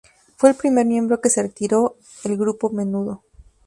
Fue 0.35 0.49
el 0.49 0.55
primer 0.55 0.83
miembro 0.87 1.21
que 1.21 1.29
se 1.29 1.43
retiró 1.43 1.97
el 2.23 2.35
grupo 2.35 2.71
Menudo. 2.71 3.21